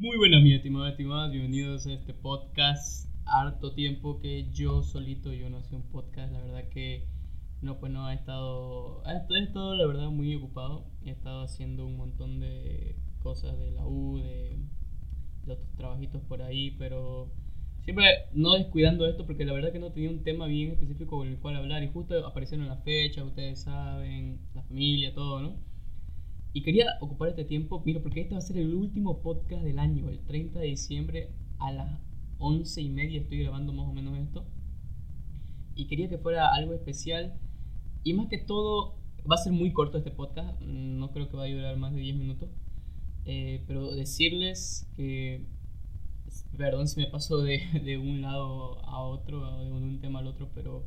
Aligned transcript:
Muy 0.00 0.16
buenas, 0.16 0.42
mis 0.42 0.54
estimados, 0.54 0.92
estimadas. 0.92 1.30
Bienvenidos 1.30 1.86
a 1.86 1.92
este 1.92 2.14
podcast. 2.14 3.06
Harto 3.26 3.74
tiempo 3.74 4.18
que 4.18 4.50
yo 4.50 4.82
solito, 4.82 5.30
yo 5.34 5.50
no 5.50 5.58
hacía 5.58 5.76
un 5.76 5.90
podcast. 5.90 6.32
La 6.32 6.40
verdad 6.40 6.70
que 6.70 7.06
no, 7.60 7.78
pues 7.78 7.92
no, 7.92 8.10
he 8.10 8.14
estado, 8.14 9.02
he 9.04 9.42
estado 9.42 9.74
la 9.74 9.86
verdad 9.86 10.08
muy 10.08 10.34
ocupado. 10.34 10.86
He 11.04 11.10
estado 11.10 11.42
haciendo 11.42 11.84
un 11.84 11.98
montón 11.98 12.40
de 12.40 12.96
cosas 13.18 13.58
de 13.58 13.72
la 13.72 13.86
U, 13.86 14.16
de, 14.16 14.56
de 15.44 15.52
otros 15.52 15.68
trabajitos 15.76 16.22
por 16.22 16.40
ahí, 16.40 16.70
pero 16.78 17.30
siempre 17.82 18.06
no 18.32 18.54
descuidando 18.54 19.06
esto 19.06 19.26
porque 19.26 19.44
la 19.44 19.52
verdad 19.52 19.70
que 19.70 19.80
no 19.80 19.92
tenía 19.92 20.08
un 20.08 20.22
tema 20.22 20.46
bien 20.46 20.70
específico 20.70 21.18
con 21.18 21.28
el 21.28 21.36
cual 21.40 21.56
hablar 21.56 21.82
y 21.82 21.88
justo 21.88 22.26
aparecieron 22.26 22.68
las 22.68 22.82
fechas, 22.84 23.26
ustedes 23.26 23.64
saben, 23.64 24.40
la 24.54 24.62
familia, 24.62 25.12
todo, 25.12 25.42
¿no? 25.42 25.69
Y 26.52 26.62
quería 26.62 26.86
ocupar 27.00 27.28
este 27.28 27.44
tiempo, 27.44 27.80
mira, 27.84 28.00
porque 28.00 28.22
este 28.22 28.34
va 28.34 28.38
a 28.38 28.42
ser 28.42 28.58
el 28.58 28.74
último 28.74 29.22
podcast 29.22 29.62
del 29.62 29.78
año, 29.78 30.08
el 30.08 30.18
30 30.20 30.58
de 30.58 30.66
diciembre 30.66 31.30
a 31.58 31.70
las 31.70 32.00
11 32.38 32.80
y 32.80 32.88
media 32.88 33.20
estoy 33.20 33.38
grabando 33.42 33.72
más 33.72 33.86
o 33.86 33.92
menos 33.92 34.18
esto. 34.18 34.44
Y 35.76 35.86
quería 35.86 36.08
que 36.08 36.18
fuera 36.18 36.52
algo 36.52 36.74
especial. 36.74 37.38
Y 38.02 38.14
más 38.14 38.28
que 38.28 38.38
todo, 38.38 38.96
va 39.30 39.36
a 39.36 39.38
ser 39.38 39.52
muy 39.52 39.72
corto 39.72 39.98
este 39.98 40.10
podcast, 40.10 40.60
no 40.62 41.12
creo 41.12 41.28
que 41.28 41.36
va 41.36 41.44
a 41.44 41.48
durar 41.48 41.76
más 41.76 41.94
de 41.94 42.00
10 42.00 42.16
minutos. 42.16 42.50
Eh, 43.26 43.62
pero 43.68 43.92
decirles 43.92 44.88
que, 44.96 45.46
perdón 46.56 46.88
si 46.88 46.98
me 47.00 47.06
paso 47.06 47.42
de, 47.42 47.60
de 47.84 47.96
un 47.98 48.22
lado 48.22 48.84
a 48.86 49.02
otro, 49.02 49.60
de 49.60 49.70
un 49.70 50.00
tema 50.00 50.18
al 50.18 50.26
otro, 50.26 50.50
pero 50.52 50.84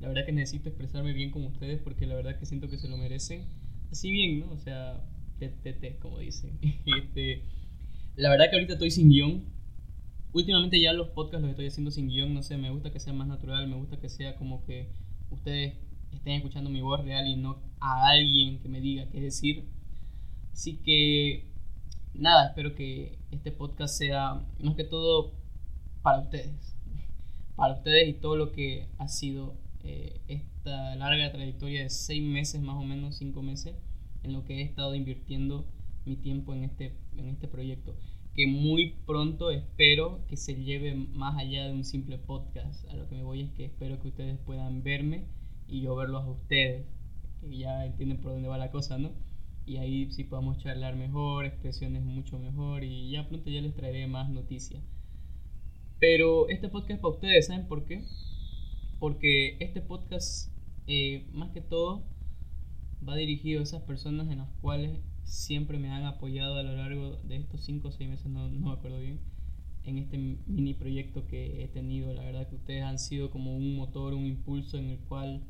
la 0.00 0.08
verdad 0.08 0.26
que 0.26 0.32
necesito 0.32 0.68
expresarme 0.68 1.12
bien 1.12 1.30
con 1.30 1.44
ustedes 1.44 1.80
porque 1.80 2.06
la 2.06 2.14
verdad 2.14 2.38
que 2.38 2.46
siento 2.46 2.68
que 2.68 2.76
se 2.76 2.88
lo 2.88 2.98
merecen 2.98 3.46
así 3.90 4.10
bien, 4.10 4.40
¿no? 4.40 4.50
O 4.52 4.58
sea, 4.58 5.02
TTT, 5.38 5.98
como 6.00 6.18
dicen. 6.18 6.58
este, 6.86 7.42
la 8.16 8.30
verdad 8.30 8.46
que 8.50 8.56
ahorita 8.56 8.74
estoy 8.74 8.90
sin 8.90 9.10
guion. 9.10 9.44
Últimamente 10.32 10.80
ya 10.80 10.92
los 10.92 11.08
podcasts 11.08 11.42
los 11.42 11.50
estoy 11.50 11.66
haciendo 11.66 11.90
sin 11.90 12.08
guion, 12.08 12.34
no 12.34 12.42
sé, 12.42 12.58
me 12.58 12.70
gusta 12.70 12.92
que 12.92 13.00
sea 13.00 13.12
más 13.12 13.26
natural, 13.26 13.66
me 13.66 13.76
gusta 13.76 13.98
que 13.98 14.08
sea 14.08 14.36
como 14.36 14.64
que 14.64 14.90
ustedes 15.30 15.74
estén 16.12 16.34
escuchando 16.34 16.70
mi 16.70 16.80
voz 16.80 17.02
real 17.04 17.26
y 17.26 17.36
no 17.36 17.58
a 17.80 18.08
alguien 18.08 18.58
que 18.60 18.68
me 18.68 18.80
diga 18.80 19.08
qué 19.10 19.20
decir. 19.20 19.64
Así 20.52 20.76
que, 20.76 21.46
nada, 22.14 22.48
espero 22.48 22.74
que 22.74 23.18
este 23.30 23.52
podcast 23.52 23.96
sea 23.96 24.46
más 24.60 24.74
que 24.74 24.84
todo 24.84 25.32
para 26.02 26.20
ustedes. 26.20 26.76
Para 27.56 27.74
ustedes 27.74 28.08
y 28.08 28.12
todo 28.14 28.36
lo 28.36 28.52
que 28.52 28.88
ha 28.98 29.08
sido 29.08 29.56
eh, 29.90 30.20
esta 30.28 30.94
larga 30.96 31.32
trayectoria 31.32 31.82
de 31.82 31.88
seis 31.88 32.22
meses, 32.22 32.60
más 32.60 32.76
o 32.76 32.84
menos 32.84 33.16
cinco 33.16 33.40
meses, 33.40 33.74
en 34.22 34.34
lo 34.34 34.44
que 34.44 34.58
he 34.58 34.62
estado 34.62 34.94
invirtiendo 34.94 35.66
mi 36.04 36.16
tiempo 36.16 36.52
en 36.52 36.64
este, 36.64 36.92
en 37.16 37.28
este 37.28 37.48
proyecto. 37.48 37.96
Que 38.34 38.46
muy 38.46 38.96
pronto 39.06 39.50
espero 39.50 40.26
que 40.28 40.36
se 40.36 40.62
lleve 40.62 40.94
más 40.94 41.38
allá 41.38 41.66
de 41.66 41.72
un 41.72 41.84
simple 41.84 42.18
podcast. 42.18 42.86
A 42.90 42.96
lo 42.96 43.08
que 43.08 43.14
me 43.14 43.22
voy 43.22 43.40
es 43.40 43.50
que 43.52 43.64
espero 43.64 43.98
que 43.98 44.08
ustedes 44.08 44.38
puedan 44.38 44.82
verme 44.82 45.24
y 45.66 45.80
yo 45.80 45.96
verlos 45.96 46.22
a 46.24 46.30
ustedes. 46.30 46.86
Y 47.42 47.60
ya 47.60 47.86
entienden 47.86 48.20
por 48.20 48.32
dónde 48.32 48.48
va 48.48 48.58
la 48.58 48.70
cosa, 48.70 48.98
¿no? 48.98 49.12
Y 49.64 49.78
ahí 49.78 50.12
sí 50.12 50.24
podamos 50.24 50.58
charlar 50.58 50.96
mejor, 50.96 51.46
expresiones 51.46 52.02
mucho 52.04 52.38
mejor 52.38 52.84
y 52.84 53.10
ya 53.10 53.26
pronto 53.26 53.48
ya 53.48 53.62
les 53.62 53.74
traeré 53.74 54.06
más 54.06 54.28
noticias. 54.28 54.82
Pero 55.98 56.48
este 56.50 56.68
podcast 56.68 56.90
es 56.90 56.98
para 56.98 57.14
ustedes, 57.14 57.46
¿saben 57.46 57.66
por 57.66 57.86
qué? 57.86 58.04
Porque 58.98 59.56
este 59.60 59.80
podcast, 59.80 60.52
eh, 60.86 61.26
más 61.32 61.50
que 61.50 61.60
todo, 61.60 62.04
va 63.06 63.16
dirigido 63.16 63.60
a 63.60 63.62
esas 63.62 63.82
personas 63.82 64.28
en 64.30 64.38
las 64.38 64.50
cuales 64.60 64.98
siempre 65.22 65.78
me 65.78 65.90
han 65.90 66.04
apoyado 66.04 66.56
a 66.56 66.62
lo 66.62 66.74
largo 66.76 67.16
de 67.18 67.36
estos 67.36 67.62
5 67.62 67.88
o 67.88 67.92
6 67.92 68.10
meses, 68.10 68.26
no, 68.26 68.48
no 68.48 68.66
me 68.68 68.72
acuerdo 68.72 68.98
bien, 68.98 69.20
en 69.84 69.98
este 69.98 70.18
mini 70.18 70.74
proyecto 70.74 71.26
que 71.26 71.62
he 71.62 71.68
tenido. 71.68 72.12
La 72.12 72.22
verdad 72.22 72.48
que 72.48 72.56
ustedes 72.56 72.82
han 72.82 72.98
sido 72.98 73.30
como 73.30 73.56
un 73.56 73.76
motor, 73.76 74.14
un 74.14 74.26
impulso 74.26 74.78
en 74.78 74.90
el 74.90 74.98
cual, 74.98 75.44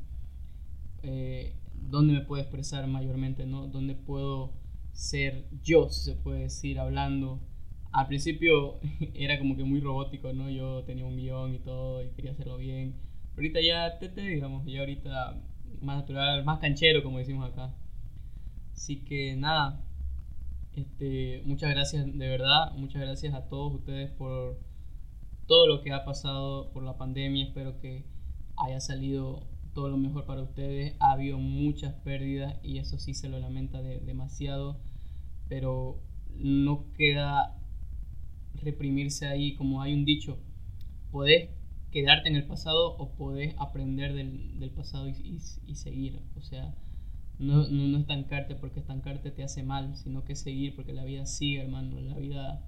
eh, 1.03 1.55
donde 1.89 2.13
me 2.13 2.21
puedo 2.21 2.41
expresar 2.41 2.87
mayormente, 2.87 3.45
¿no? 3.45 3.67
Donde 3.67 3.95
puedo 3.95 4.53
ser 4.93 5.45
yo, 5.63 5.89
si 5.89 6.11
se 6.11 6.15
puede 6.15 6.41
decir, 6.41 6.79
hablando. 6.79 7.39
Al 7.91 8.07
principio 8.07 8.79
era 9.15 9.39
como 9.39 9.57
que 9.57 9.63
muy 9.63 9.79
robótico, 9.79 10.31
¿no? 10.33 10.49
Yo 10.49 10.83
tenía 10.83 11.05
un 11.05 11.17
guion 11.17 11.55
y 11.55 11.59
todo 11.59 12.03
y 12.03 12.09
quería 12.11 12.31
hacerlo 12.31 12.57
bien 12.57 13.08
Ahorita 13.39 13.61
ya 13.61 13.97
tete, 13.99 14.19
digamos, 14.19 14.65
ya 14.65 14.81
ahorita 14.81 15.41
más 15.79 15.95
natural, 15.99 16.43
más 16.43 16.59
canchero, 16.59 17.01
como 17.03 17.19
decimos 17.19 17.49
acá. 17.49 17.73
Así 18.73 18.97
que 19.05 19.37
nada, 19.37 19.81
este, 20.75 21.41
muchas 21.45 21.69
gracias 21.69 22.05
de 22.05 22.27
verdad, 22.27 22.73
muchas 22.75 23.01
gracias 23.01 23.33
a 23.33 23.47
todos 23.47 23.75
ustedes 23.75 24.11
por 24.11 24.59
todo 25.47 25.67
lo 25.67 25.81
que 25.81 25.93
ha 25.93 26.03
pasado 26.03 26.69
por 26.73 26.83
la 26.83 26.97
pandemia. 26.97 27.45
Espero 27.45 27.79
que 27.79 28.03
haya 28.57 28.81
salido 28.81 29.47
todo 29.73 29.87
lo 29.87 29.95
mejor 29.95 30.25
para 30.25 30.41
ustedes. 30.41 30.97
Ha 30.99 31.13
habido 31.13 31.37
muchas 31.37 31.93
pérdidas 31.93 32.57
y 32.61 32.79
eso 32.79 32.99
sí 32.99 33.13
se 33.13 33.29
lo 33.29 33.39
lamenta 33.39 33.81
demasiado, 33.81 34.81
pero 35.47 36.03
no 36.35 36.91
queda 36.91 37.57
reprimirse 38.55 39.27
ahí, 39.27 39.55
como 39.55 39.81
hay 39.81 39.93
un 39.93 40.03
dicho, 40.03 40.39
podés 41.09 41.51
quedarte 41.91 42.29
en 42.29 42.35
el 42.35 42.45
pasado 42.45 42.95
o 42.97 43.15
podés 43.15 43.55
aprender 43.57 44.13
del, 44.13 44.59
del 44.59 44.71
pasado 44.71 45.09
y, 45.09 45.39
y, 45.65 45.75
seguir. 45.75 46.21
O 46.37 46.41
sea, 46.41 46.75
no, 47.39 47.67
no, 47.67 47.87
no, 47.87 47.97
estancarte 47.97 48.55
porque 48.55 48.79
estancarte 48.79 49.31
te 49.31 49.43
hace 49.43 49.63
mal, 49.63 49.95
sino 49.95 50.23
que 50.23 50.35
seguir 50.35 50.75
porque 50.75 50.93
la 50.93 51.03
vida 51.03 51.25
sigue, 51.25 51.61
hermano. 51.61 51.99
La 52.01 52.15
vida, 52.15 52.65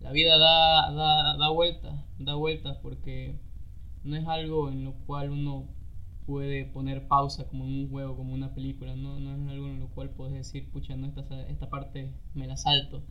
la 0.00 0.12
vida 0.12 0.38
da, 0.38 0.90
da, 0.92 1.36
da 1.36 1.48
vueltas, 1.50 2.04
da 2.18 2.34
vueltas 2.34 2.78
porque 2.78 3.38
no 4.04 4.16
es 4.16 4.26
algo 4.26 4.70
en 4.70 4.84
lo 4.84 4.94
cual 5.06 5.30
uno 5.30 5.68
puede 6.26 6.66
poner 6.66 7.08
pausa 7.08 7.48
como 7.48 7.64
en 7.64 7.72
un 7.72 7.90
juego, 7.90 8.16
como 8.16 8.32
una 8.32 8.54
película. 8.54 8.96
No, 8.96 9.20
no 9.20 9.34
es 9.34 9.48
algo 9.50 9.68
en 9.68 9.80
lo 9.80 9.88
cual 9.88 10.10
puedes 10.10 10.34
decir, 10.34 10.70
pucha, 10.70 10.96
no, 10.96 11.06
esta, 11.06 11.42
esta 11.48 11.68
parte 11.68 12.12
me 12.34 12.46
la 12.46 12.56
salto. 12.56 13.02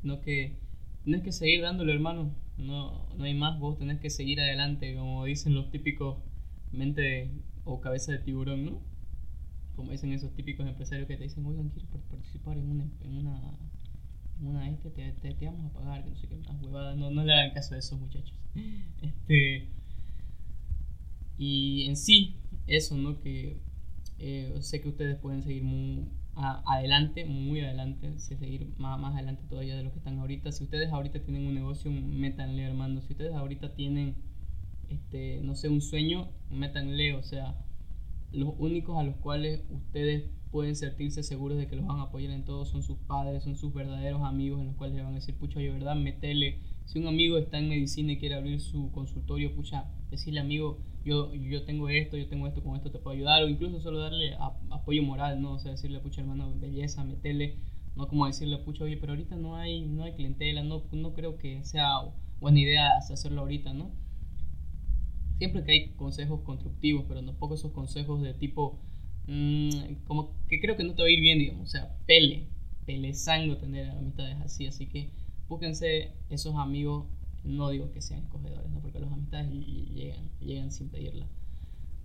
Sino 0.00 0.20
que 0.22 0.58
tienes 1.04 1.22
que 1.22 1.32
seguir 1.32 1.60
dándole, 1.60 1.92
hermano 1.92 2.30
no, 2.60 3.06
no 3.16 3.24
hay 3.24 3.34
más, 3.34 3.58
vos 3.58 3.78
tenés 3.78 4.00
que 4.00 4.10
seguir 4.10 4.40
adelante, 4.40 4.94
como 4.94 5.24
dicen 5.24 5.54
los 5.54 5.70
típicos 5.70 6.18
mente 6.72 7.30
o 7.64 7.80
cabeza 7.80 8.12
de 8.12 8.18
tiburón, 8.18 8.64
¿no? 8.64 8.80
Como 9.76 9.92
dicen 9.92 10.12
esos 10.12 10.34
típicos 10.34 10.66
empresarios 10.66 11.08
que 11.08 11.16
te 11.16 11.24
dicen, 11.24 11.44
oigan, 11.46 11.70
quiero 11.70 11.88
participar 11.88 12.58
en 12.58 12.70
una, 12.70 12.84
en 13.02 13.16
una, 13.16 13.40
una 14.40 14.68
este, 14.70 14.90
te, 14.90 15.12
te, 15.12 15.46
vamos 15.46 15.66
a 15.66 15.72
pagar, 15.72 16.04
que 16.04 16.10
no 16.10 16.16
sé 16.16 16.28
qué, 16.28 16.36
más 16.36 16.62
huevadas, 16.62 16.96
no, 16.96 17.10
no 17.10 17.24
le 17.24 17.32
hagan 17.32 17.54
caso 17.54 17.74
a 17.74 17.78
esos 17.78 17.98
muchachos. 17.98 18.36
Este, 19.00 19.68
y 21.38 21.86
en 21.88 21.96
sí, 21.96 22.36
eso, 22.66 22.96
¿no? 22.96 23.18
Que 23.20 23.56
eh, 24.18 24.54
sé 24.60 24.82
que 24.82 24.90
ustedes 24.90 25.16
pueden 25.16 25.42
seguir 25.42 25.62
muy, 25.62 26.04
adelante, 26.34 27.24
muy 27.24 27.60
adelante, 27.60 28.18
seguir 28.18 28.72
más, 28.78 28.98
más 28.98 29.14
adelante 29.14 29.42
todavía 29.48 29.76
de 29.76 29.82
lo 29.82 29.92
que 29.92 29.98
están 29.98 30.18
ahorita. 30.18 30.52
Si 30.52 30.64
ustedes 30.64 30.90
ahorita 30.92 31.20
tienen 31.22 31.46
un 31.46 31.54
negocio, 31.54 31.90
métanle, 31.90 32.62
hermano. 32.62 33.00
Si 33.02 33.12
ustedes 33.12 33.34
ahorita 33.34 33.74
tienen, 33.74 34.16
este, 34.88 35.40
no 35.42 35.54
sé, 35.54 35.68
un 35.68 35.80
sueño, 35.80 36.28
métanle. 36.50 37.14
O 37.14 37.22
sea, 37.22 37.56
los 38.32 38.54
únicos 38.58 38.98
a 38.98 39.02
los 39.02 39.16
cuales 39.16 39.64
ustedes 39.70 40.30
pueden 40.50 40.76
sentirse 40.76 41.22
seguros 41.22 41.58
de 41.58 41.66
que 41.66 41.76
los 41.76 41.86
van 41.86 42.00
a 42.00 42.04
apoyar 42.04 42.32
en 42.32 42.44
todo 42.44 42.64
son 42.64 42.82
sus 42.82 42.98
padres, 42.98 43.44
son 43.44 43.56
sus 43.56 43.72
verdaderos 43.72 44.22
amigos 44.22 44.60
en 44.60 44.66
los 44.68 44.76
cuales 44.76 44.96
le 44.96 45.02
van 45.02 45.12
a 45.12 45.16
decir, 45.16 45.36
pucha, 45.36 45.60
yo 45.60 45.72
verdad, 45.72 45.96
metele. 45.96 46.58
Si 46.90 46.98
un 46.98 47.06
amigo 47.06 47.38
está 47.38 47.56
en 47.56 47.68
medicina 47.68 48.10
y 48.10 48.18
quiere 48.18 48.34
abrir 48.34 48.60
su 48.60 48.90
consultorio, 48.90 49.54
pucha, 49.54 49.84
decirle 50.10 50.40
amigo, 50.40 50.80
yo, 51.04 51.32
yo 51.32 51.62
tengo 51.62 51.88
esto, 51.88 52.16
yo 52.16 52.26
tengo 52.26 52.48
esto, 52.48 52.64
con 52.64 52.74
esto 52.74 52.90
te 52.90 52.98
puedo 52.98 53.14
ayudar, 53.14 53.44
o 53.44 53.48
incluso 53.48 53.78
solo 53.78 54.00
darle 54.00 54.34
apoyo 54.70 55.00
moral, 55.04 55.40
¿no? 55.40 55.52
O 55.52 55.58
sea, 55.60 55.70
decirle, 55.70 56.00
pucha, 56.00 56.22
hermano, 56.22 56.52
belleza, 56.58 57.04
metele, 57.04 57.58
no 57.94 58.08
como 58.08 58.26
decirle, 58.26 58.58
pucha, 58.58 58.82
oye, 58.82 58.96
pero 58.96 59.12
ahorita 59.12 59.36
no 59.36 59.54
hay, 59.54 59.82
no 59.82 60.02
hay 60.02 60.14
clientela, 60.14 60.64
no, 60.64 60.82
no 60.90 61.14
creo 61.14 61.38
que 61.38 61.64
sea 61.64 61.86
buena 62.40 62.58
idea 62.58 62.96
hacerlo 62.96 63.42
ahorita, 63.42 63.72
¿no? 63.72 63.92
Siempre 65.38 65.62
que 65.62 65.70
hay 65.70 65.88
consejos 65.90 66.40
constructivos, 66.40 67.04
pero 67.06 67.22
no 67.22 67.34
poco 67.34 67.54
esos 67.54 67.70
consejos 67.70 68.20
de 68.20 68.34
tipo, 68.34 68.80
mmm, 69.28 69.94
como 70.08 70.34
que 70.48 70.58
creo 70.60 70.76
que 70.76 70.82
no 70.82 70.94
te 70.94 71.02
va 71.02 71.06
a 71.06 71.12
ir 71.12 71.20
bien, 71.20 71.38
digamos, 71.38 71.68
o 71.68 71.70
sea, 71.70 71.96
pele, 72.06 72.48
pele 72.84 73.14
sango 73.14 73.58
tener 73.58 73.90
amistades 73.90 74.38
así, 74.40 74.66
así 74.66 74.86
que 74.86 75.10
búsquense 75.50 76.12
esos 76.30 76.54
amigos 76.54 77.06
no 77.42 77.70
digo 77.70 77.90
que 77.90 78.00
sean 78.00 78.22
escogedores, 78.22 78.70
¿no? 78.70 78.80
porque 78.80 79.00
las 79.00 79.12
amistades 79.12 79.50
llegan, 79.50 80.30
llegan 80.40 80.70
sin 80.70 80.90
pedirla, 80.90 81.26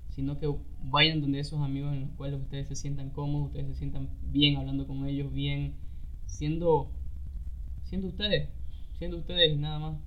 sino 0.10 0.40
que 0.40 0.52
vayan 0.84 1.22
donde 1.22 1.40
esos 1.40 1.62
amigos 1.62 1.94
en 1.94 2.02
los 2.02 2.10
cuales 2.12 2.42
ustedes 2.42 2.68
se 2.68 2.76
sientan 2.76 3.12
cómodos, 3.12 3.48
ustedes 3.48 3.68
se 3.68 3.76
sientan 3.76 4.10
bien 4.32 4.58
hablando 4.58 4.88
con 4.88 5.06
ellos, 5.06 5.32
bien, 5.32 5.76
siendo, 6.26 6.92
siendo 7.84 8.08
ustedes, 8.08 8.50
siendo 8.98 9.18
ustedes 9.18 9.54
y 9.54 9.58
nada 9.58 9.80
más. 9.80 10.00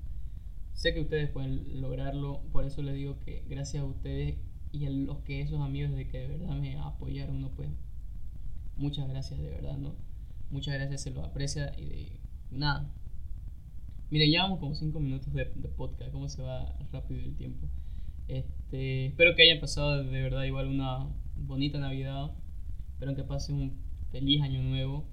Sé 0.72 0.94
que 0.94 1.00
ustedes 1.00 1.28
pueden 1.30 1.80
lograrlo, 1.80 2.40
por 2.52 2.64
eso 2.64 2.82
les 2.82 2.94
digo 2.94 3.18
que 3.20 3.44
gracias 3.48 3.82
a 3.82 3.86
ustedes 3.86 4.36
y 4.72 4.86
a 4.86 4.90
los 4.90 5.18
que 5.18 5.42
esos 5.42 5.60
amigos 5.60 5.92
de 5.92 6.08
que 6.08 6.18
de 6.18 6.28
verdad 6.28 6.56
me 6.56 6.76
apoyaron, 6.78 7.40
no 7.40 7.50
pues 7.50 7.68
muchas 8.76 9.08
gracias 9.08 9.40
de 9.40 9.50
verdad, 9.50 9.76
¿no? 9.76 9.94
Muchas 10.50 10.74
gracias, 10.74 11.02
se 11.02 11.10
lo 11.10 11.24
aprecia 11.24 11.72
y 11.78 11.86
de 11.86 12.20
nada, 12.50 12.90
Miren, 14.10 14.30
llevamos 14.30 14.58
como 14.58 14.74
5 14.74 15.00
minutos 15.00 15.34
de, 15.34 15.44
de, 15.54 15.68
podcast, 15.68 16.10
cómo 16.12 16.30
se 16.30 16.40
va 16.40 16.74
rápido 16.92 17.20
el 17.20 17.36
tiempo. 17.36 17.68
Este, 18.26 19.06
espero 19.08 19.36
que 19.36 19.42
hayan 19.42 19.60
pasado 19.60 20.02
de 20.02 20.22
verdad 20.22 20.44
igual 20.44 20.68
una 20.68 21.06
bonita 21.36 21.78
Navidad. 21.78 22.30
Espero 22.94 23.14
que 23.14 23.22
pasen 23.22 23.56
un 23.56 23.78
feliz 24.10 24.40
año 24.40 24.62
nuevo 24.62 25.04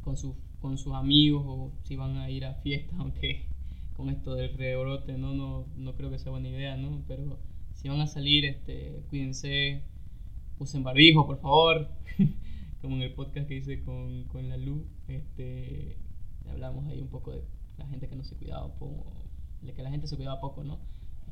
con, 0.00 0.16
su, 0.16 0.36
con 0.60 0.78
sus 0.78 0.94
amigos 0.94 1.42
o 1.44 1.72
si 1.82 1.96
van 1.96 2.16
a 2.18 2.30
ir 2.30 2.44
a 2.44 2.54
fiestas, 2.54 2.96
aunque 3.00 3.48
con 3.96 4.08
esto 4.10 4.36
del 4.36 4.56
rebrote 4.56 5.18
no, 5.18 5.34
no, 5.34 5.66
no 5.76 5.96
creo 5.96 6.08
que 6.12 6.20
sea 6.20 6.30
buena 6.30 6.50
idea, 6.50 6.76
¿no? 6.76 7.02
Pero 7.08 7.40
si 7.72 7.88
van 7.88 8.00
a 8.00 8.06
salir, 8.06 8.44
este, 8.44 9.02
cuídense, 9.10 9.82
usen 10.60 10.84
barbijo, 10.84 11.26
por 11.26 11.40
favor. 11.40 11.88
Como 12.80 12.94
en 12.94 13.02
el 13.02 13.14
podcast 13.14 13.48
que 13.48 13.56
hice 13.56 13.82
con, 13.82 14.24
con 14.24 14.48
la 14.48 14.58
luz, 14.58 14.84
este, 15.08 15.96
hablamos 16.48 16.86
ahí 16.86 17.00
un 17.00 17.08
poco 17.08 17.32
de 17.32 17.42
la 17.78 17.86
gente 17.86 18.08
que 18.08 18.16
no 18.16 18.24
se 18.24 18.36
cuidaba 18.36 18.72
poco, 18.74 19.12
que 19.74 19.82
la 19.82 19.90
gente 19.90 20.06
se 20.06 20.16
cuidaba 20.16 20.40
poco, 20.40 20.64
¿no? 20.64 20.78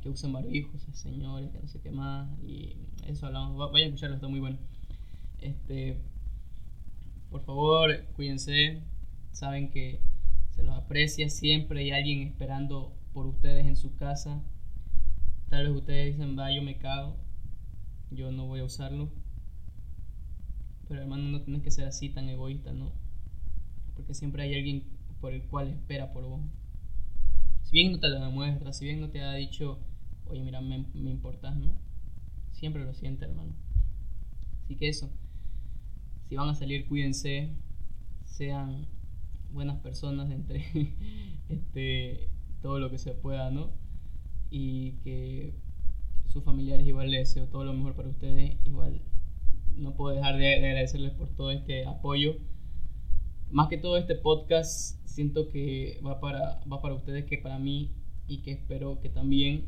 Que 0.01 0.09
usen 0.09 0.33
barbijos, 0.33 0.81
señores, 0.93 1.51
que 1.51 1.59
no 1.59 1.67
sé 1.67 1.79
qué 1.81 1.91
más, 1.91 2.29
y 2.41 2.75
eso 3.05 3.27
hablamos, 3.27 3.71
vayan 3.71 3.85
a 3.85 3.89
escucharlo, 3.89 4.15
está 4.15 4.27
muy 4.27 4.39
bueno. 4.39 4.57
Este, 5.39 6.01
por 7.29 7.43
favor, 7.43 8.05
cuídense, 8.15 8.81
saben 9.31 9.71
que 9.71 10.01
se 10.51 10.63
los 10.63 10.75
aprecia, 10.75 11.29
siempre 11.29 11.81
hay 11.81 11.91
alguien 11.91 12.27
esperando 12.27 12.95
por 13.13 13.25
ustedes 13.25 13.65
en 13.65 13.75
su 13.75 13.95
casa. 13.95 14.41
Tal 15.49 15.67
vez 15.67 15.75
ustedes 15.75 16.15
dicen, 16.15 16.37
va, 16.37 16.51
yo 16.51 16.61
me 16.61 16.77
cago, 16.77 17.15
yo 18.11 18.31
no 18.31 18.47
voy 18.47 18.59
a 18.59 18.65
usarlo. 18.65 19.09
Pero 20.87 21.01
hermano, 21.01 21.23
no 21.23 21.41
tienes 21.41 21.63
que 21.63 21.71
ser 21.71 21.87
así 21.87 22.09
tan 22.09 22.27
egoísta, 22.29 22.73
¿no? 22.73 22.91
Porque 23.95 24.13
siempre 24.13 24.43
hay 24.43 24.55
alguien 24.55 24.83
por 25.23 25.31
el 25.31 25.43
cual 25.43 25.69
espera 25.69 26.11
por 26.11 26.25
vos. 26.25 26.41
Si 27.61 27.77
bien 27.77 27.93
no 27.93 27.99
te 28.01 28.09
lo 28.09 28.19
demuestra, 28.19 28.73
si 28.73 28.83
bien 28.83 28.99
no 28.99 29.09
te 29.09 29.21
ha 29.21 29.33
dicho, 29.35 29.79
oye, 30.25 30.43
mira, 30.43 30.59
me, 30.59 30.85
me 30.93 31.11
importas, 31.11 31.55
¿no? 31.55 31.77
Siempre 32.51 32.83
lo 32.83 32.93
siente, 32.93 33.23
hermano. 33.23 33.53
Así 34.61 34.75
que 34.75 34.89
eso, 34.89 35.09
si 36.27 36.35
van 36.35 36.49
a 36.49 36.55
salir, 36.55 36.89
cuídense, 36.89 37.55
sean 38.25 38.85
buenas 39.53 39.79
personas 39.79 40.29
entre 40.29 40.65
este, 41.47 42.27
todo 42.61 42.79
lo 42.79 42.91
que 42.91 42.97
se 42.97 43.13
pueda, 43.13 43.49
¿no? 43.49 43.71
Y 44.51 44.97
que 45.05 45.53
sus 46.27 46.43
familiares 46.43 46.85
igual 46.85 47.11
les 47.11 47.29
deseo 47.29 47.47
todo 47.47 47.63
lo 47.63 47.73
mejor 47.73 47.95
para 47.95 48.09
ustedes, 48.09 48.57
igual 48.65 49.01
no 49.77 49.95
puedo 49.95 50.13
dejar 50.13 50.35
de 50.35 50.55
agradecerles 50.55 51.13
por 51.13 51.29
todo 51.29 51.51
este 51.51 51.85
apoyo 51.85 52.35
más 53.53 53.67
que 53.67 53.77
todo 53.77 53.97
este 53.97 54.15
podcast 54.15 54.99
siento 55.05 55.47
que 55.47 56.01
va 56.03 56.19
para, 56.19 56.63
va 56.69 56.81
para 56.81 56.95
ustedes 56.95 57.25
que 57.25 57.37
para 57.37 57.59
mí 57.59 57.91
y 58.27 58.39
que 58.39 58.51
espero 58.51 58.99
que 58.99 59.09
también 59.09 59.67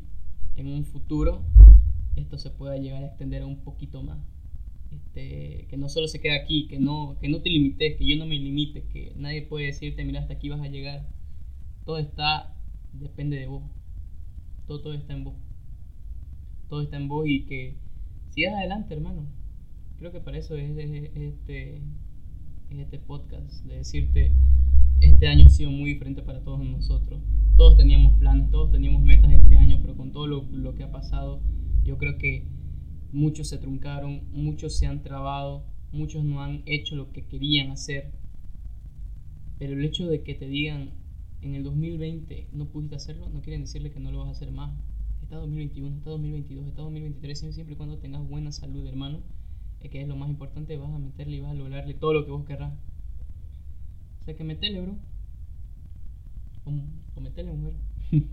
en 0.56 0.66
un 0.66 0.84
futuro 0.84 1.44
esto 2.16 2.36
se 2.36 2.50
pueda 2.50 2.76
llegar 2.78 3.04
a 3.04 3.06
extender 3.06 3.44
un 3.44 3.62
poquito 3.62 4.02
más. 4.02 4.18
Este, 4.90 5.66
que 5.68 5.76
no 5.76 5.88
solo 5.88 6.08
se 6.08 6.20
quede 6.20 6.36
aquí, 6.36 6.66
que 6.66 6.80
no, 6.80 7.16
que 7.20 7.28
no 7.28 7.42
te 7.42 7.50
limites, 7.50 7.96
que 7.96 8.08
yo 8.08 8.16
no 8.16 8.26
me 8.26 8.36
limite, 8.36 8.82
que 8.92 9.12
nadie 9.16 9.42
puede 9.42 9.66
decirte, 9.66 10.04
mira, 10.04 10.20
hasta 10.20 10.34
aquí 10.34 10.48
vas 10.48 10.62
a 10.62 10.68
llegar. 10.68 11.06
Todo 11.84 11.98
está, 11.98 12.56
depende 12.92 13.38
de 13.38 13.46
vos. 13.46 13.62
Todo, 14.66 14.80
todo 14.80 14.94
está 14.94 15.12
en 15.12 15.22
vos. 15.22 15.34
Todo 16.68 16.82
está 16.82 16.96
en 16.96 17.06
vos 17.06 17.24
y 17.28 17.44
que 17.44 17.76
sigas 18.30 18.54
adelante, 18.54 18.94
hermano. 18.94 19.26
Creo 19.98 20.10
que 20.10 20.20
para 20.20 20.38
eso 20.38 20.56
es, 20.56 20.76
es 20.76 21.10
este, 21.14 21.82
este 22.70 22.98
podcast, 22.98 23.64
de 23.64 23.76
decirte, 23.76 24.32
este 25.00 25.28
año 25.28 25.46
ha 25.46 25.48
sido 25.48 25.70
muy 25.70 25.92
diferente 25.92 26.22
para 26.22 26.42
todos 26.42 26.60
nosotros. 26.64 27.20
Todos 27.56 27.76
teníamos 27.76 28.18
planes, 28.18 28.50
todos 28.50 28.70
teníamos 28.70 29.02
metas 29.02 29.32
este 29.32 29.56
año, 29.56 29.78
pero 29.80 29.96
con 29.96 30.12
todo 30.12 30.26
lo, 30.26 30.42
lo 30.50 30.74
que 30.74 30.84
ha 30.84 30.90
pasado, 30.90 31.40
yo 31.84 31.96
creo 31.96 32.18
que 32.18 32.46
muchos 33.12 33.48
se 33.48 33.58
truncaron, 33.58 34.22
muchos 34.32 34.76
se 34.76 34.86
han 34.86 35.02
trabado, 35.02 35.64
muchos 35.92 36.24
no 36.24 36.42
han 36.42 36.62
hecho 36.66 36.96
lo 36.96 37.12
que 37.12 37.24
querían 37.24 37.70
hacer. 37.70 38.12
Pero 39.58 39.72
el 39.72 39.84
hecho 39.84 40.06
de 40.06 40.22
que 40.22 40.34
te 40.34 40.46
digan 40.46 40.90
en 41.40 41.54
el 41.54 41.64
2020 41.64 42.48
no 42.52 42.66
pudiste 42.66 42.96
hacerlo, 42.96 43.30
no 43.30 43.40
quieren 43.40 43.62
decirle 43.62 43.90
que 43.90 44.00
no 44.00 44.10
lo 44.10 44.18
vas 44.18 44.28
a 44.28 44.32
hacer 44.32 44.52
más. 44.52 44.78
Está 45.22 45.36
2021, 45.36 45.96
está 45.96 46.10
2022, 46.10 46.66
está 46.66 46.82
2023, 46.82 47.54
siempre 47.54 47.74
y 47.74 47.76
cuando 47.76 47.98
tengas 47.98 48.28
buena 48.28 48.52
salud, 48.52 48.86
hermano 48.86 49.22
que 49.80 50.02
es 50.02 50.08
lo 50.08 50.16
más 50.16 50.28
importante, 50.28 50.76
vas 50.76 50.92
a 50.92 50.98
meterle 50.98 51.36
y 51.36 51.40
vas 51.40 51.52
a 51.52 51.54
lograrle 51.54 51.94
todo 51.94 52.12
lo 52.12 52.24
que 52.24 52.30
vos 52.30 52.44
querrás. 52.44 52.72
O 54.20 54.24
sea 54.24 54.34
que 54.34 54.44
metele, 54.44 54.80
bro. 54.80 54.96
O, 56.64 56.70
o 57.14 57.20
metele, 57.20 57.52
mujer. 57.52 57.74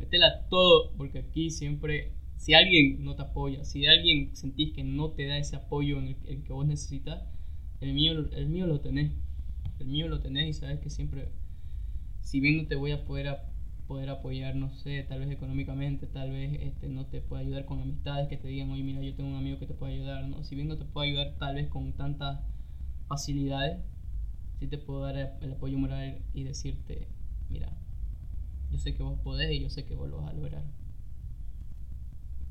Metela 0.00 0.46
todo, 0.48 0.92
porque 0.96 1.18
aquí 1.18 1.50
siempre, 1.50 2.12
si 2.36 2.54
alguien 2.54 3.04
no 3.04 3.16
te 3.16 3.22
apoya, 3.22 3.64
si 3.64 3.86
alguien 3.86 4.34
sentís 4.34 4.72
que 4.72 4.82
no 4.82 5.10
te 5.10 5.26
da 5.26 5.36
ese 5.36 5.56
apoyo 5.56 5.98
en 5.98 6.16
el, 6.26 6.42
que 6.42 6.52
vos 6.54 6.66
necesitas, 6.66 7.22
el 7.82 7.92
mío, 7.92 8.12
el 8.32 8.46
mío 8.46 8.66
lo 8.66 8.80
tenés. 8.80 9.12
El 9.78 9.88
mío 9.88 10.08
lo 10.08 10.20
tenés 10.20 10.48
y 10.48 10.52
sabes 10.54 10.80
que 10.80 10.88
siempre, 10.88 11.28
si 12.22 12.40
bien 12.40 12.56
no 12.56 12.66
te 12.66 12.76
voy 12.76 12.92
a 12.92 13.04
poder 13.04 13.28
poder 13.90 14.08
apoyar, 14.08 14.54
no 14.54 14.70
sé, 14.70 15.02
tal 15.02 15.18
vez 15.18 15.32
económicamente, 15.32 16.06
tal 16.06 16.30
vez 16.30 16.56
este, 16.62 16.88
no 16.88 17.06
te 17.06 17.20
pueda 17.20 17.42
ayudar 17.42 17.64
con 17.64 17.80
amistades 17.80 18.28
que 18.28 18.36
te 18.36 18.46
digan, 18.46 18.70
oye, 18.70 18.84
mira, 18.84 19.02
yo 19.02 19.16
tengo 19.16 19.30
un 19.30 19.34
amigo 19.34 19.58
que 19.58 19.66
te 19.66 19.74
puede 19.74 19.94
ayudar, 19.94 20.28
¿no? 20.28 20.44
Si 20.44 20.54
bien 20.54 20.68
no 20.68 20.76
te 20.76 20.84
puedo 20.84 21.04
ayudar 21.04 21.34
tal 21.40 21.56
vez 21.56 21.68
con 21.68 21.92
tantas 21.94 22.38
facilidades, 23.08 23.80
sí 24.60 24.68
te 24.68 24.78
puedo 24.78 25.00
dar 25.00 25.36
el 25.40 25.52
apoyo 25.52 25.76
moral 25.76 26.22
y 26.32 26.44
decirte, 26.44 27.08
mira, 27.48 27.76
yo 28.70 28.78
sé 28.78 28.94
que 28.94 29.02
vos 29.02 29.18
podés 29.24 29.50
y 29.50 29.60
yo 29.60 29.70
sé 29.70 29.84
que 29.84 29.96
vos 29.96 30.08
lo 30.08 30.18
vas 30.18 30.30
a 30.30 30.34
lograr. 30.34 30.62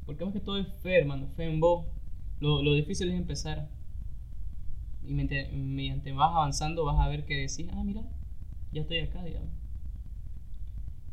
Porque 0.06 0.26
más 0.26 0.34
que 0.34 0.42
todo 0.42 0.58
es 0.58 0.68
fe, 0.84 0.98
hermano, 0.98 1.30
fe 1.38 1.46
en 1.46 1.62
vos. 1.62 1.88
Lo, 2.42 2.62
lo 2.62 2.74
difícil 2.74 3.08
es 3.08 3.16
empezar. 3.16 3.70
Y 5.08 5.14
mediante, 5.14 5.56
mediante 5.56 6.12
vas 6.12 6.36
avanzando 6.36 6.84
vas 6.84 7.00
a 7.00 7.08
ver 7.08 7.26
que 7.26 7.36
decís, 7.38 7.70
ah, 7.72 7.82
mira, 7.86 8.02
ya 8.74 8.82
estoy 8.82 9.00
acá, 9.00 9.24
digamos. 9.24 9.69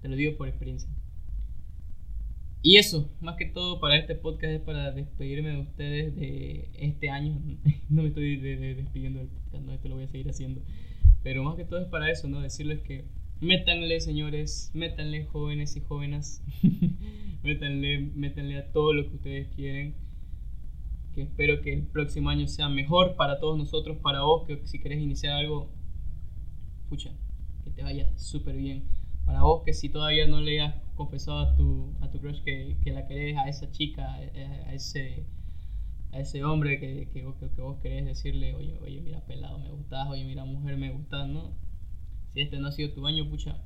Te 0.06 0.10
lo 0.10 0.14
digo 0.14 0.36
por 0.36 0.46
experiencia. 0.46 0.88
Y 2.62 2.76
eso, 2.76 3.10
más 3.20 3.34
que 3.34 3.46
todo 3.46 3.80
para 3.80 3.98
este 3.98 4.14
podcast 4.14 4.52
es 4.52 4.60
para 4.60 4.92
despedirme 4.92 5.48
de 5.48 5.60
ustedes 5.62 6.14
de 6.14 6.70
este 6.74 7.10
año. 7.10 7.40
no 7.90 8.02
me 8.02 8.08
estoy 8.10 8.36
despidiendo 8.36 9.18
del 9.18 9.26
podcast, 9.26 9.64
no, 9.64 9.72
esto 9.72 9.88
lo 9.88 9.96
voy 9.96 10.04
a 10.04 10.06
seguir 10.06 10.30
haciendo. 10.30 10.62
Pero 11.24 11.42
más 11.42 11.56
que 11.56 11.64
todo 11.64 11.80
es 11.80 11.88
para 11.88 12.08
eso, 12.08 12.28
¿no? 12.28 12.40
Decirles 12.40 12.82
que 12.82 13.06
métanle, 13.40 13.98
señores, 13.98 14.70
métanle, 14.74 15.24
jóvenes 15.24 15.74
y 15.74 15.80
jóvenes. 15.80 16.40
métanle, 17.42 17.98
métanle 18.14 18.58
a 18.58 18.70
todo 18.70 18.92
lo 18.92 19.08
que 19.08 19.16
ustedes 19.16 19.48
quieren. 19.56 19.96
Que 21.16 21.22
espero 21.22 21.62
que 21.62 21.72
el 21.72 21.82
próximo 21.82 22.30
año 22.30 22.46
sea 22.46 22.68
mejor 22.68 23.16
para 23.16 23.40
todos 23.40 23.58
nosotros, 23.58 23.96
para 23.96 24.22
vos, 24.22 24.46
que 24.46 24.64
si 24.68 24.78
querés 24.78 25.00
iniciar 25.00 25.32
algo, 25.32 25.68
pucha, 26.88 27.10
que 27.64 27.70
te 27.70 27.82
vaya 27.82 28.16
súper 28.16 28.56
bien 28.56 28.84
para 29.26 29.42
vos 29.42 29.62
que 29.64 29.74
si 29.74 29.88
todavía 29.88 30.26
no 30.26 30.40
le 30.40 30.62
has 30.62 30.74
confesado 30.94 31.40
a 31.40 31.56
tu, 31.56 31.94
a 32.00 32.10
tu 32.10 32.20
crush 32.20 32.40
que, 32.42 32.76
que 32.82 32.92
la 32.92 33.06
querés, 33.06 33.36
a 33.36 33.48
esa 33.48 33.70
chica, 33.70 34.14
a 34.14 34.72
ese, 34.72 35.26
a 36.12 36.20
ese 36.20 36.44
hombre 36.44 36.78
que, 36.80 37.08
que, 37.12 37.20
que, 37.20 37.60
vos 37.60 37.78
querés 37.82 38.06
decirle, 38.06 38.54
oye, 38.54 38.78
oye, 38.82 39.00
mira, 39.00 39.26
pelado, 39.26 39.58
me 39.58 39.70
gustas, 39.70 40.08
oye, 40.08 40.24
mira, 40.24 40.44
mujer, 40.44 40.76
me 40.76 40.90
gustas, 40.90 41.28
¿no? 41.28 41.52
Si 42.32 42.40
este 42.40 42.58
no 42.58 42.68
ha 42.68 42.72
sido 42.72 42.92
tu 42.92 43.06
año, 43.06 43.28
pucha, 43.28 43.62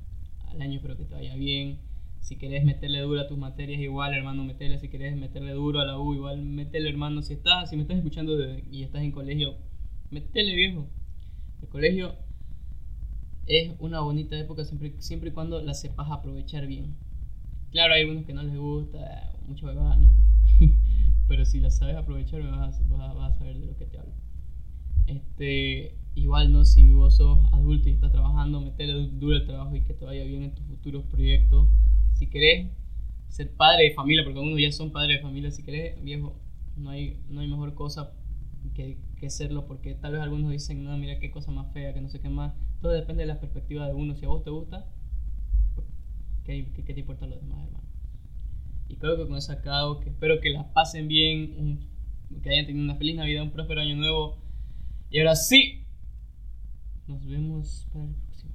al 0.48 0.62
año 0.62 0.76
espero 0.76 0.96
que 0.96 1.04
te 1.04 1.14
vaya 1.14 1.36
bien. 1.36 1.78
Si 2.20 2.36
querés 2.36 2.64
meterle 2.64 3.00
duro 3.00 3.20
a 3.20 3.28
tus 3.28 3.38
materias, 3.38 3.80
igual, 3.80 4.14
hermano, 4.14 4.44
metele. 4.44 4.78
Si 4.78 4.88
querés 4.88 5.16
meterle 5.16 5.52
duro 5.52 5.80
a 5.80 5.86
la 5.86 5.98
U, 5.98 6.14
igual, 6.14 6.42
metele, 6.42 6.88
hermano. 6.88 7.22
Si 7.22 7.32
estás, 7.32 7.70
si 7.70 7.76
me 7.76 7.82
estás 7.82 7.96
escuchando 7.96 8.36
y 8.70 8.82
estás 8.82 9.02
en 9.02 9.12
colegio, 9.12 9.56
metele, 10.10 10.54
viejo. 10.54 10.88
El 11.62 11.68
colegio 11.68 12.14
es 13.50 13.72
una 13.80 13.98
bonita 14.00 14.38
época 14.38 14.64
siempre, 14.64 14.94
siempre 14.98 15.30
y 15.30 15.32
cuando 15.32 15.60
la 15.60 15.74
sepas 15.74 16.08
aprovechar 16.08 16.68
bien. 16.68 16.94
Claro, 17.72 17.94
hay 17.94 18.02
algunos 18.02 18.24
que 18.24 18.32
no 18.32 18.44
les 18.44 18.56
gusta, 18.56 19.32
mucho 19.48 19.66
bebé, 19.66 19.80
¿no? 19.80 20.12
Pero 21.28 21.44
si 21.44 21.58
la 21.58 21.70
sabes 21.70 21.96
aprovechar, 21.96 22.42
vas, 22.42 22.88
vas, 22.88 23.14
vas, 23.16 23.34
a 23.34 23.38
saber 23.38 23.58
de 23.58 23.66
lo 23.66 23.76
que 23.76 23.86
te 23.86 23.98
hablo. 23.98 24.12
Este, 25.08 25.96
igual, 26.14 26.52
¿no? 26.52 26.64
Si 26.64 26.92
vos 26.92 27.16
sos 27.16 27.40
adulto 27.52 27.88
y 27.88 27.92
estás 27.92 28.12
trabajando, 28.12 28.60
metele 28.60 29.08
duro 29.08 29.34
el 29.34 29.44
trabajo 29.44 29.74
y 29.74 29.82
que 29.82 29.94
te 29.94 30.04
vaya 30.04 30.22
bien 30.22 30.44
en 30.44 30.54
tus 30.54 30.64
futuros 30.66 31.04
proyectos. 31.06 31.66
Si 32.12 32.28
querés 32.28 32.68
ser 33.28 33.50
padre 33.50 33.84
de 33.88 33.94
familia, 33.94 34.22
porque 34.22 34.38
algunos 34.38 34.60
ya 34.60 34.70
son 34.70 34.92
padres 34.92 35.18
de 35.18 35.22
familia, 35.22 35.50
si 35.50 35.64
querés, 35.64 36.00
viejo, 36.04 36.36
no 36.76 36.90
hay, 36.90 37.16
no 37.28 37.40
hay 37.40 37.48
mejor 37.48 37.74
cosa 37.74 38.12
que, 38.74 38.98
que 39.16 39.30
serlo, 39.30 39.66
porque 39.66 39.94
tal 39.94 40.12
vez 40.12 40.20
algunos 40.20 40.50
dicen, 40.50 40.84
no, 40.84 40.96
mira 40.96 41.18
qué 41.18 41.30
cosa 41.30 41.50
más 41.50 41.72
fea, 41.72 41.94
que 41.94 42.00
no 42.00 42.08
sé 42.08 42.20
qué 42.20 42.28
más 42.28 42.54
todo 42.80 42.92
depende 42.92 43.22
de 43.22 43.26
la 43.26 43.40
perspectiva 43.40 43.86
de 43.86 43.94
uno. 43.94 44.14
Si 44.14 44.24
a 44.24 44.28
vos 44.28 44.42
te 44.42 44.50
gusta, 44.50 44.86
¿qué, 46.44 46.72
qué, 46.72 46.94
te 46.94 47.00
importa 47.00 47.26
lo 47.26 47.36
demás, 47.36 47.66
hermano? 47.66 47.88
Y 48.88 48.96
creo 48.96 49.16
que 49.16 49.26
con 49.26 49.36
eso 49.36 49.52
acabo, 49.52 50.00
que 50.00 50.10
espero 50.10 50.40
que 50.40 50.50
la 50.50 50.72
pasen 50.72 51.06
bien, 51.06 51.86
que 52.42 52.50
hayan 52.50 52.66
tenido 52.66 52.84
una 52.84 52.96
feliz 52.96 53.16
Navidad, 53.16 53.42
un 53.42 53.52
próspero 53.52 53.80
año 53.80 53.96
nuevo. 53.96 54.38
Y 55.10 55.18
ahora 55.20 55.36
sí, 55.36 55.84
nos 57.06 57.24
vemos 57.26 57.86
para 57.92 58.06
el 58.06 58.14
próximo. 58.14 58.49